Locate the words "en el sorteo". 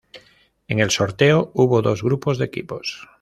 0.67-1.51